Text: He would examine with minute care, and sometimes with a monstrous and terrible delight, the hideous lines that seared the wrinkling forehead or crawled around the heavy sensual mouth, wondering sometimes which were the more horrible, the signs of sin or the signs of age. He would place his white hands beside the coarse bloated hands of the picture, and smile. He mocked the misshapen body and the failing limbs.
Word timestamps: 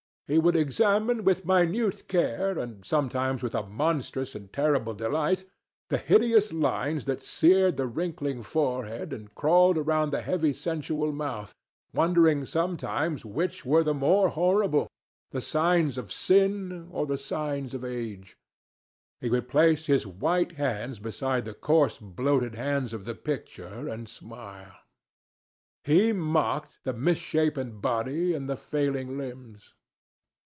He 0.33 0.39
would 0.39 0.55
examine 0.55 1.25
with 1.25 1.45
minute 1.45 2.07
care, 2.07 2.57
and 2.57 2.85
sometimes 2.85 3.43
with 3.43 3.53
a 3.53 3.67
monstrous 3.67 4.33
and 4.33 4.47
terrible 4.53 4.93
delight, 4.93 5.43
the 5.89 5.97
hideous 5.97 6.53
lines 6.53 7.03
that 7.03 7.21
seared 7.21 7.75
the 7.75 7.85
wrinkling 7.85 8.41
forehead 8.41 9.11
or 9.11 9.25
crawled 9.35 9.77
around 9.77 10.11
the 10.11 10.21
heavy 10.21 10.53
sensual 10.53 11.11
mouth, 11.11 11.53
wondering 11.93 12.45
sometimes 12.45 13.25
which 13.25 13.65
were 13.65 13.83
the 13.83 13.93
more 13.93 14.29
horrible, 14.29 14.87
the 15.31 15.41
signs 15.41 15.97
of 15.97 16.13
sin 16.13 16.87
or 16.91 17.05
the 17.05 17.17
signs 17.17 17.73
of 17.73 17.83
age. 17.83 18.37
He 19.19 19.29
would 19.29 19.49
place 19.49 19.87
his 19.87 20.07
white 20.07 20.53
hands 20.53 20.99
beside 20.99 21.43
the 21.43 21.53
coarse 21.53 21.97
bloated 21.99 22.55
hands 22.55 22.93
of 22.93 23.03
the 23.03 23.15
picture, 23.15 23.89
and 23.89 24.07
smile. 24.07 24.75
He 25.83 26.13
mocked 26.13 26.79
the 26.85 26.93
misshapen 26.93 27.81
body 27.81 28.33
and 28.33 28.49
the 28.49 28.55
failing 28.55 29.17
limbs. 29.17 29.73